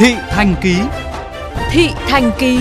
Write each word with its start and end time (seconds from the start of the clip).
Thị 0.00 0.14
Thành 0.28 0.54
Ký 0.62 0.76
Thị 1.70 1.88
Thành 2.08 2.30
Ký 2.38 2.58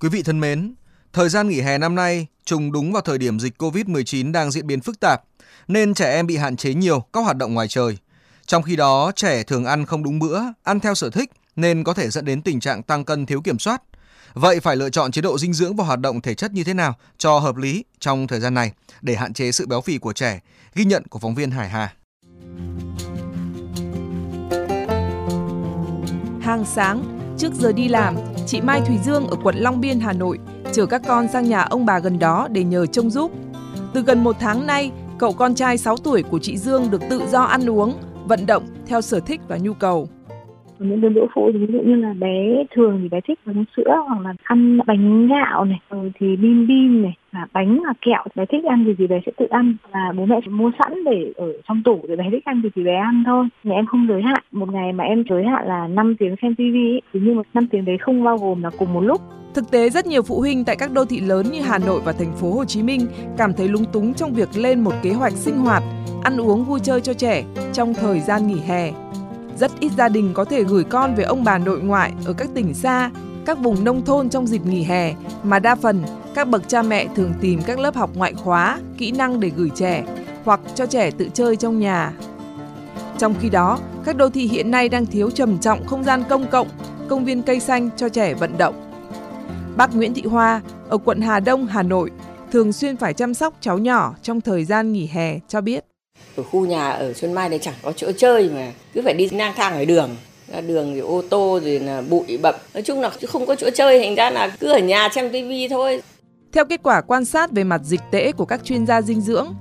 Quý 0.00 0.08
vị 0.08 0.22
thân 0.22 0.40
mến, 0.40 0.74
thời 1.12 1.28
gian 1.28 1.48
nghỉ 1.48 1.60
hè 1.60 1.78
năm 1.78 1.94
nay 1.94 2.26
trùng 2.44 2.72
đúng 2.72 2.92
vào 2.92 3.02
thời 3.02 3.18
điểm 3.18 3.38
dịch 3.40 3.62
Covid-19 3.62 4.32
đang 4.32 4.50
diễn 4.50 4.66
biến 4.66 4.80
phức 4.80 5.00
tạp, 5.00 5.22
nên 5.68 5.94
trẻ 5.94 6.14
em 6.14 6.26
bị 6.26 6.36
hạn 6.36 6.56
chế 6.56 6.74
nhiều 6.74 7.00
các 7.12 7.20
hoạt 7.20 7.36
động 7.36 7.54
ngoài 7.54 7.68
trời. 7.68 7.98
Trong 8.46 8.62
khi 8.62 8.76
đó, 8.76 9.12
trẻ 9.16 9.42
thường 9.42 9.64
ăn 9.64 9.86
không 9.86 10.02
đúng 10.02 10.18
bữa, 10.18 10.40
ăn 10.62 10.80
theo 10.80 10.94
sở 10.94 11.10
thích 11.10 11.30
nên 11.56 11.84
có 11.84 11.94
thể 11.94 12.10
dẫn 12.10 12.24
đến 12.24 12.42
tình 12.42 12.60
trạng 12.60 12.82
tăng 12.82 13.04
cân 13.04 13.26
thiếu 13.26 13.40
kiểm 13.42 13.58
soát. 13.58 13.82
Vậy 14.34 14.60
phải 14.60 14.76
lựa 14.76 14.90
chọn 14.90 15.12
chế 15.12 15.22
độ 15.22 15.38
dinh 15.38 15.52
dưỡng 15.52 15.76
và 15.76 15.84
hoạt 15.84 16.00
động 16.00 16.20
thể 16.20 16.34
chất 16.34 16.52
như 16.52 16.64
thế 16.64 16.74
nào 16.74 16.94
cho 17.18 17.38
hợp 17.38 17.56
lý 17.56 17.84
trong 18.00 18.26
thời 18.26 18.40
gian 18.40 18.54
này 18.54 18.72
để 19.00 19.14
hạn 19.14 19.32
chế 19.32 19.52
sự 19.52 19.66
béo 19.66 19.80
phì 19.80 19.98
của 19.98 20.12
trẻ? 20.12 20.40
Ghi 20.74 20.84
nhận 20.84 21.06
của 21.06 21.18
phóng 21.18 21.34
viên 21.34 21.50
Hải 21.50 21.68
Hà. 21.68 21.92
Hàng 26.40 26.64
sáng, 26.64 27.18
trước 27.38 27.54
giờ 27.54 27.72
đi 27.72 27.88
làm, 27.88 28.16
chị 28.46 28.60
Mai 28.60 28.80
Thùy 28.86 28.98
Dương 29.04 29.26
ở 29.26 29.36
quận 29.42 29.56
Long 29.56 29.80
Biên, 29.80 30.00
Hà 30.00 30.12
Nội 30.12 30.38
chở 30.72 30.86
các 30.86 31.02
con 31.06 31.28
sang 31.32 31.48
nhà 31.48 31.60
ông 31.60 31.86
bà 31.86 31.98
gần 31.98 32.18
đó 32.18 32.48
để 32.50 32.64
nhờ 32.64 32.86
trông 32.86 33.10
giúp. 33.10 33.32
Từ 33.94 34.02
gần 34.02 34.24
một 34.24 34.36
tháng 34.40 34.66
nay, 34.66 34.90
cậu 35.18 35.32
con 35.32 35.54
trai 35.54 35.78
6 35.78 35.96
tuổi 35.96 36.22
của 36.22 36.38
chị 36.42 36.58
Dương 36.58 36.90
được 36.90 37.02
tự 37.10 37.22
do 37.30 37.42
ăn 37.42 37.70
uống, 37.70 37.98
vận 38.26 38.46
động 38.46 38.66
theo 38.86 39.00
sở 39.00 39.20
thích 39.20 39.40
và 39.48 39.56
nhu 39.56 39.74
cầu 39.74 40.08
những 40.78 41.00
cái 41.00 41.10
bữa 41.10 41.26
phụ 41.34 41.50
ví 41.54 41.66
dụ 41.72 41.80
như 41.80 41.96
là 41.96 42.14
bé 42.18 42.64
thường 42.74 42.98
thì 43.02 43.08
bé 43.08 43.20
thích 43.28 43.38
uống 43.46 43.64
sữa 43.76 44.02
hoặc 44.08 44.20
là 44.20 44.34
ăn 44.42 44.78
bánh 44.86 45.28
gạo 45.28 45.64
này 45.64 45.80
rồi 45.90 46.12
thì 46.18 46.36
bim 46.36 46.66
bim 46.66 47.02
này 47.02 47.16
và 47.32 47.46
bánh 47.52 47.82
và 47.86 47.92
kẹo 48.00 48.24
bé 48.34 48.44
thích 48.46 48.64
ăn 48.64 48.84
gì 48.84 48.94
thì 48.98 49.06
bé 49.06 49.20
sẽ 49.26 49.32
tự 49.38 49.46
ăn. 49.50 49.76
Và 49.92 50.12
bố 50.16 50.26
mẹ 50.26 50.40
sẽ 50.44 50.50
mua 50.50 50.70
sẵn 50.78 51.04
để 51.04 51.32
ở 51.36 51.52
trong 51.68 51.82
tủ 51.84 52.00
để 52.08 52.16
bé 52.16 52.24
thích 52.30 52.44
ăn 52.44 52.62
gì 52.62 52.68
thì 52.74 52.84
bé 52.84 52.94
ăn 52.94 53.22
thôi. 53.26 53.46
Nhà 53.64 53.74
em 53.74 53.86
không 53.86 54.06
giới 54.08 54.22
hạn. 54.22 54.42
Một 54.52 54.72
ngày 54.72 54.92
mà 54.92 55.04
em 55.04 55.24
giới 55.30 55.44
hạn 55.44 55.66
là 55.66 55.88
5 55.88 56.16
tiếng 56.18 56.34
xem 56.42 56.54
tivi 56.54 57.00
thì 57.12 57.20
nhưng 57.22 57.36
mà 57.36 57.42
năm 57.54 57.66
tiếng 57.70 57.84
đấy 57.84 57.98
không 58.00 58.24
bao 58.24 58.38
gồm 58.38 58.62
là 58.62 58.70
cùng 58.78 58.94
một 58.94 59.00
lúc. 59.00 59.20
Thực 59.54 59.70
tế 59.70 59.90
rất 59.90 60.06
nhiều 60.06 60.22
phụ 60.22 60.40
huynh 60.40 60.64
tại 60.64 60.76
các 60.78 60.92
đô 60.92 61.04
thị 61.04 61.20
lớn 61.20 61.46
như 61.52 61.60
Hà 61.62 61.78
Nội 61.78 62.00
và 62.04 62.12
thành 62.12 62.32
phố 62.40 62.52
Hồ 62.52 62.64
Chí 62.64 62.82
Minh 62.82 63.00
cảm 63.38 63.52
thấy 63.56 63.68
lúng 63.68 63.84
túng 63.92 64.14
trong 64.14 64.32
việc 64.32 64.48
lên 64.56 64.80
một 64.80 64.92
kế 65.02 65.12
hoạch 65.12 65.32
sinh 65.32 65.56
hoạt, 65.56 65.82
ăn 66.22 66.40
uống 66.40 66.64
vui 66.64 66.80
chơi 66.82 67.00
cho 67.00 67.12
trẻ 67.12 67.44
trong 67.72 67.94
thời 67.94 68.20
gian 68.20 68.46
nghỉ 68.46 68.60
hè. 68.68 68.90
Rất 69.60 69.70
ít 69.80 69.92
gia 69.96 70.08
đình 70.08 70.30
có 70.34 70.44
thể 70.44 70.64
gửi 70.64 70.84
con 70.84 71.14
về 71.14 71.24
ông 71.24 71.44
bà 71.44 71.58
nội 71.58 71.80
ngoại 71.80 72.12
ở 72.24 72.32
các 72.32 72.48
tỉnh 72.54 72.74
xa, 72.74 73.10
các 73.46 73.58
vùng 73.58 73.84
nông 73.84 74.04
thôn 74.04 74.28
trong 74.28 74.46
dịp 74.46 74.66
nghỉ 74.66 74.82
hè, 74.82 75.14
mà 75.42 75.58
đa 75.58 75.74
phần 75.74 76.02
các 76.34 76.48
bậc 76.48 76.68
cha 76.68 76.82
mẹ 76.82 77.06
thường 77.16 77.34
tìm 77.40 77.60
các 77.66 77.78
lớp 77.78 77.94
học 77.94 78.10
ngoại 78.14 78.34
khóa, 78.34 78.78
kỹ 78.98 79.10
năng 79.10 79.40
để 79.40 79.50
gửi 79.56 79.70
trẻ 79.74 80.04
hoặc 80.44 80.60
cho 80.74 80.86
trẻ 80.86 81.10
tự 81.10 81.28
chơi 81.34 81.56
trong 81.56 81.80
nhà. 81.80 82.12
Trong 83.18 83.34
khi 83.40 83.48
đó, 83.50 83.78
các 84.04 84.16
đô 84.16 84.30
thị 84.30 84.46
hiện 84.46 84.70
nay 84.70 84.88
đang 84.88 85.06
thiếu 85.06 85.30
trầm 85.30 85.58
trọng 85.58 85.86
không 85.86 86.04
gian 86.04 86.22
công 86.28 86.46
cộng, 86.46 86.68
công 87.08 87.24
viên 87.24 87.42
cây 87.42 87.60
xanh 87.60 87.90
cho 87.96 88.08
trẻ 88.08 88.34
vận 88.34 88.58
động. 88.58 88.74
Bác 89.76 89.96
Nguyễn 89.96 90.14
Thị 90.14 90.22
Hoa 90.22 90.60
ở 90.88 90.98
quận 90.98 91.20
Hà 91.20 91.40
Đông, 91.40 91.66
Hà 91.66 91.82
Nội 91.82 92.10
thường 92.52 92.72
xuyên 92.72 92.96
phải 92.96 93.14
chăm 93.14 93.34
sóc 93.34 93.54
cháu 93.60 93.78
nhỏ 93.78 94.14
trong 94.22 94.40
thời 94.40 94.64
gian 94.64 94.92
nghỉ 94.92 95.06
hè 95.06 95.38
cho 95.48 95.60
biết. 95.60 95.84
Ở 96.36 96.42
khu 96.42 96.66
nhà 96.66 96.90
ở 96.90 97.12
Xuân 97.12 97.32
Mai 97.32 97.48
này 97.48 97.58
chẳng 97.58 97.74
có 97.82 97.92
chỗ 97.92 98.12
chơi 98.12 98.50
mà, 98.54 98.72
cứ 98.94 99.02
phải 99.04 99.14
đi 99.14 99.28
lang 99.30 99.52
thang 99.56 99.72
ở 99.72 99.84
đường. 99.84 100.16
Ra 100.52 100.60
đường 100.60 100.94
thì 100.94 101.00
ô 101.00 101.22
tô 101.30 101.60
rồi 101.64 101.78
là 101.78 102.02
bụi 102.10 102.38
bậm. 102.42 102.54
Nói 102.74 102.82
chung 102.82 103.00
là 103.00 103.10
không 103.28 103.46
có 103.46 103.54
chỗ 103.54 103.70
chơi, 103.74 104.00
thành 104.00 104.14
ra 104.14 104.30
là 104.30 104.56
cứ 104.60 104.72
ở 104.72 104.78
nhà 104.78 105.08
xem 105.14 105.30
tivi 105.32 105.68
thôi. 105.68 106.02
Theo 106.52 106.64
kết 106.64 106.80
quả 106.82 107.00
quan 107.00 107.24
sát 107.24 107.50
về 107.50 107.64
mặt 107.64 107.80
dịch 107.84 108.00
tễ 108.10 108.32
của 108.32 108.44
các 108.44 108.64
chuyên 108.64 108.86
gia 108.86 109.02
dinh 109.02 109.20
dưỡng, 109.20 109.54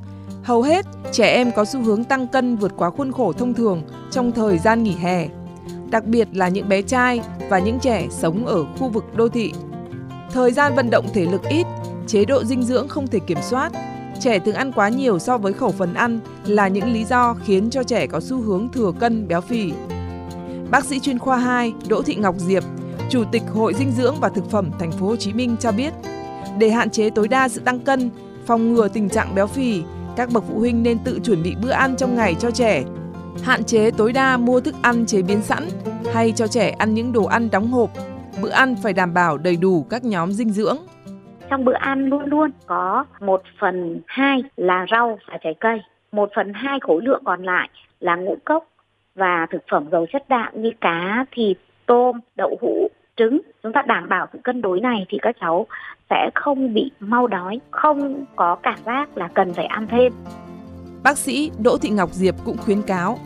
hầu 0.44 0.62
hết 0.62 0.86
trẻ 1.12 1.34
em 1.34 1.52
có 1.52 1.66
xu 1.66 1.82
hướng 1.82 2.04
tăng 2.04 2.28
cân 2.28 2.56
vượt 2.56 2.72
quá 2.78 2.90
khuôn 2.90 3.12
khổ 3.12 3.34
thông 3.34 3.54
thường 3.54 3.82
trong 4.12 4.32
thời 4.32 4.58
gian 4.58 4.84
nghỉ 4.84 4.94
hè, 5.02 5.28
đặc 5.90 6.06
biệt 6.06 6.28
là 6.34 6.48
những 6.48 6.70
bé 6.70 6.82
trai 6.82 7.22
và 7.50 7.60
những 7.60 7.80
trẻ 7.80 8.08
sống 8.10 8.46
ở 8.46 8.66
khu 8.80 8.90
vực 8.90 9.04
đô 9.16 9.30
thị. 9.30 9.52
Thời 10.34 10.52
gian 10.52 10.76
vận 10.76 10.90
động 10.90 11.06
thể 11.14 11.26
lực 11.26 11.42
ít, 11.50 11.66
chế 12.08 12.26
độ 12.26 12.44
dinh 12.44 12.64
dưỡng 12.64 12.88
không 12.88 13.08
thể 13.08 13.20
kiểm 13.28 13.38
soát. 13.42 13.72
Trẻ 14.20 14.40
thường 14.40 14.56
ăn 14.56 14.72
quá 14.72 14.90
nhiều 14.90 15.20
so 15.20 15.38
với 15.38 15.54
khẩu 15.54 15.72
phần 15.72 15.94
ăn 15.94 16.20
là 16.46 16.68
những 16.68 16.94
lý 16.94 17.06
do 17.06 17.36
khiến 17.46 17.70
cho 17.70 17.84
trẻ 17.84 18.08
có 18.08 18.20
xu 18.20 18.42
hướng 18.42 18.70
thừa 18.70 18.92
cân 19.00 19.28
béo 19.28 19.42
phì. 19.42 19.74
Bác 20.72 20.86
sĩ 20.86 21.00
chuyên 21.00 21.20
khoa 21.20 21.38
2 21.38 21.74
Đỗ 21.88 22.02
Thị 22.02 22.16
Ngọc 22.16 22.36
Diệp, 22.38 22.64
Chủ 23.10 23.24
tịch 23.32 23.44
Hội 23.54 23.74
Dinh 23.74 23.92
dưỡng 23.92 24.16
và 24.22 24.30
Thực 24.30 24.52
phẩm 24.52 24.72
Thành 24.80 24.92
phố 24.92 25.08
Hồ 25.08 25.16
Chí 25.16 25.34
Minh 25.34 25.56
cho 25.60 25.72
biết, 25.72 25.94
để 26.58 26.70
hạn 26.70 26.90
chế 26.90 27.10
tối 27.10 27.28
đa 27.28 27.50
sự 27.50 27.62
tăng 27.62 27.80
cân, 27.80 28.10
phòng 28.46 28.74
ngừa 28.74 28.88
tình 28.88 29.10
trạng 29.10 29.36
béo 29.36 29.48
phì, 29.48 29.82
các 30.16 30.30
bậc 30.32 30.44
phụ 30.50 30.60
huynh 30.60 30.84
nên 30.84 31.00
tự 31.00 31.20
chuẩn 31.24 31.44
bị 31.44 31.56
bữa 31.62 31.72
ăn 31.72 31.96
trong 31.98 32.16
ngày 32.16 32.36
cho 32.40 32.52
trẻ. 32.52 32.84
Hạn 33.44 33.64
chế 33.64 33.92
tối 33.92 34.14
đa 34.14 34.38
mua 34.38 34.60
thức 34.60 34.76
ăn 34.82 35.06
chế 35.06 35.22
biến 35.22 35.42
sẵn 35.42 35.70
hay 36.14 36.34
cho 36.36 36.48
trẻ 36.48 36.70
ăn 36.70 36.94
những 36.94 37.12
đồ 37.12 37.24
ăn 37.24 37.50
đóng 37.50 37.72
hộp. 37.72 37.92
Bữa 38.42 38.50
ăn 38.50 38.76
phải 38.84 38.94
đảm 38.94 39.14
bảo 39.14 39.38
đầy 39.38 39.56
đủ 39.56 39.86
các 39.90 40.04
nhóm 40.04 40.34
dinh 40.34 40.50
dưỡng 40.50 40.78
trong 41.50 41.66
bữa 41.66 41.74
ăn 41.74 42.06
luôn 42.06 42.26
luôn 42.26 42.52
có 42.66 43.06
một 43.20 43.42
phần 43.60 44.02
hai 44.08 44.44
là 44.58 44.86
rau 44.92 45.20
và 45.28 45.38
trái 45.44 45.56
cây. 45.60 45.82
Một 46.12 46.30
phần 46.36 46.54
hai 46.54 46.80
khối 46.80 47.02
lượng 47.02 47.22
còn 47.26 47.44
lại 47.44 47.70
là 48.00 48.16
ngũ 48.16 48.38
cốc 48.46 48.66
và 49.16 49.48
thực 49.52 49.62
phẩm 49.72 49.86
giàu 49.92 50.06
chất 50.14 50.30
đạm 50.30 50.62
như 50.62 50.72
cá, 50.82 51.26
thịt, 51.32 51.58
tôm, 51.86 52.20
đậu 52.36 52.58
hũ, 52.62 52.88
trứng. 53.18 53.42
Chúng 53.64 53.74
ta 53.74 53.82
đảm 53.88 54.10
bảo 54.10 54.28
sự 54.34 54.40
cân 54.44 54.62
đối 54.62 54.80
này 54.80 55.06
thì 55.10 55.18
các 55.22 55.36
cháu 55.42 55.68
sẽ 56.10 56.30
không 56.36 56.74
bị 56.74 56.92
mau 57.00 57.28
đói, 57.28 57.60
không 57.72 58.26
có 58.36 58.56
cảm 58.56 58.80
giác 58.86 59.18
là 59.18 59.28
cần 59.34 59.54
phải 59.54 59.66
ăn 59.66 59.88
thêm. 59.88 60.14
Bác 61.04 61.18
sĩ 61.18 61.52
đỗ 61.64 61.78
thị 61.78 61.90
ngọc 61.90 62.10
diệp 62.12 62.36
cũng 62.46 62.58
khuyến 62.58 62.82
cáo, 62.82 63.18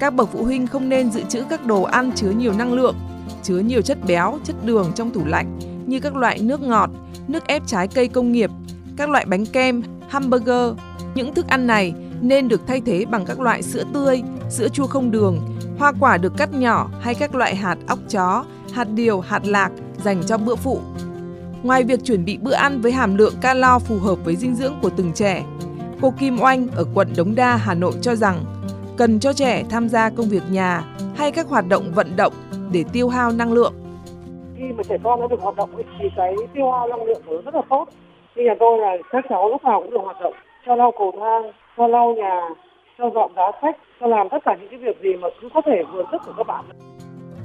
các 0.00 0.14
bậc 0.14 0.28
phụ 0.28 0.44
huynh 0.44 0.66
không 0.66 0.88
nên 0.88 1.10
dự 1.10 1.22
trữ 1.22 1.44
các 1.50 1.60
đồ 1.66 1.82
ăn 1.82 2.10
chứa 2.14 2.30
nhiều 2.30 2.52
năng 2.58 2.72
lượng, 2.72 2.94
chứa 3.42 3.58
nhiều 3.58 3.82
chất 3.82 3.98
béo, 4.08 4.38
chất 4.44 4.56
đường 4.64 4.92
trong 4.94 5.10
tủ 5.10 5.20
lạnh 5.26 5.58
như 5.86 6.00
các 6.00 6.16
loại 6.16 6.38
nước 6.38 6.62
ngọt 6.62 6.90
nước 7.28 7.46
ép 7.46 7.62
trái 7.66 7.88
cây 7.88 8.08
công 8.08 8.32
nghiệp, 8.32 8.50
các 8.96 9.10
loại 9.10 9.24
bánh 9.24 9.46
kem, 9.46 9.82
hamburger. 10.08 10.72
Những 11.14 11.34
thức 11.34 11.48
ăn 11.48 11.66
này 11.66 11.94
nên 12.20 12.48
được 12.48 12.60
thay 12.66 12.80
thế 12.80 13.04
bằng 13.04 13.24
các 13.24 13.40
loại 13.40 13.62
sữa 13.62 13.84
tươi, 13.94 14.22
sữa 14.50 14.68
chua 14.68 14.86
không 14.86 15.10
đường, 15.10 15.40
hoa 15.78 15.92
quả 16.00 16.16
được 16.16 16.32
cắt 16.36 16.54
nhỏ 16.54 16.90
hay 17.00 17.14
các 17.14 17.34
loại 17.34 17.56
hạt 17.56 17.76
óc 17.86 17.98
chó, 18.08 18.44
hạt 18.72 18.88
điều, 18.94 19.20
hạt 19.20 19.46
lạc 19.46 19.70
dành 20.04 20.22
cho 20.26 20.38
bữa 20.38 20.54
phụ. 20.54 20.80
Ngoài 21.62 21.84
việc 21.84 22.04
chuẩn 22.04 22.24
bị 22.24 22.36
bữa 22.36 22.52
ăn 22.52 22.80
với 22.80 22.92
hàm 22.92 23.16
lượng 23.16 23.34
calo 23.40 23.78
phù 23.78 23.98
hợp 23.98 24.18
với 24.24 24.36
dinh 24.36 24.54
dưỡng 24.54 24.74
của 24.82 24.90
từng 24.90 25.12
trẻ, 25.12 25.44
cô 26.00 26.14
Kim 26.18 26.40
Oanh 26.40 26.68
ở 26.68 26.84
quận 26.94 27.08
Đống 27.16 27.34
Đa, 27.34 27.56
Hà 27.56 27.74
Nội 27.74 27.92
cho 28.00 28.14
rằng 28.14 28.44
cần 28.96 29.20
cho 29.20 29.32
trẻ 29.32 29.64
tham 29.70 29.88
gia 29.88 30.10
công 30.10 30.28
việc 30.28 30.42
nhà 30.50 30.84
hay 31.16 31.32
các 31.32 31.48
hoạt 31.48 31.68
động 31.68 31.92
vận 31.94 32.16
động 32.16 32.32
để 32.72 32.84
tiêu 32.92 33.08
hao 33.08 33.32
năng 33.32 33.52
lượng 33.52 33.74
trẻ 34.88 34.96
con 35.02 35.20
nó 35.20 35.26
được 35.26 35.40
hoạt 35.40 35.56
động 35.56 35.70
thì 35.98 36.08
cái 36.16 36.34
tiêu 36.54 36.70
hao 36.70 36.88
năng 36.88 37.02
lượng 37.02 37.22
của 37.26 37.34
nó 37.34 37.40
rất 37.44 37.54
là 37.54 37.62
tốt 37.70 37.88
như 38.36 38.42
nhà 38.44 38.54
tôi 38.60 38.78
là 38.78 38.96
các 39.10 39.24
cháu 39.28 39.48
lúc 39.48 39.64
nào 39.64 39.80
cũng 39.80 39.90
được 39.90 40.00
hoạt 40.04 40.20
động 40.20 40.34
cho 40.66 40.76
lau 40.76 40.92
cầu 40.98 41.12
thang 41.20 41.52
cho 41.76 41.86
lau 41.86 42.14
nhà 42.14 42.40
cho 42.98 43.10
dọn 43.14 43.32
giá 43.36 43.50
sách 43.62 43.76
cho 44.00 44.06
làm 44.06 44.28
tất 44.30 44.38
cả 44.44 44.56
những 44.60 44.68
cái 44.70 44.78
việc 44.78 44.96
gì 45.02 45.16
mà 45.20 45.28
cũng 45.40 45.50
có 45.54 45.62
thể 45.66 45.82
vừa 45.92 46.04
sức 46.12 46.18
của 46.26 46.32
các 46.36 46.46
bạn 46.46 46.64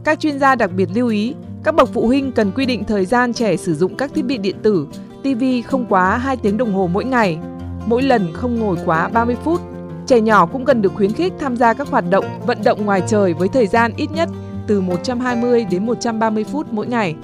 các 0.05 0.19
chuyên 0.19 0.39
gia 0.39 0.55
đặc 0.55 0.69
biệt 0.77 0.89
lưu 0.95 1.09
ý 1.09 1.35
các 1.63 1.75
bậc 1.75 1.89
phụ 1.93 2.07
huynh 2.07 2.31
cần 2.31 2.51
quy 2.55 2.65
định 2.65 2.83
thời 2.83 3.05
gian 3.05 3.33
trẻ 3.33 3.57
sử 3.57 3.73
dụng 3.73 3.95
các 3.95 4.11
thiết 4.13 4.25
bị 4.25 4.37
điện 4.37 4.55
tử, 4.63 4.87
TV 5.23 5.43
không 5.65 5.85
quá 5.89 6.17
2 6.17 6.37
tiếng 6.37 6.57
đồng 6.57 6.73
hồ 6.73 6.89
mỗi 6.93 7.05
ngày, 7.05 7.37
mỗi 7.85 8.01
lần 8.01 8.27
không 8.33 8.59
ngồi 8.59 8.77
quá 8.85 9.09
30 9.13 9.35
phút. 9.43 9.61
Trẻ 10.07 10.21
nhỏ 10.21 10.45
cũng 10.45 10.65
cần 10.65 10.81
được 10.81 10.93
khuyến 10.95 11.11
khích 11.11 11.33
tham 11.39 11.55
gia 11.55 11.73
các 11.73 11.87
hoạt 11.87 12.03
động 12.09 12.25
vận 12.47 12.57
động 12.63 12.85
ngoài 12.85 13.01
trời 13.07 13.33
với 13.33 13.47
thời 13.47 13.67
gian 13.67 13.91
ít 13.97 14.07
nhất 14.15 14.29
từ 14.69 14.81
120 14.81 15.65
đến 15.71 15.85
130 15.85 16.43
phút 16.43 16.67
mỗi 16.71 16.87
ngày. 16.87 17.15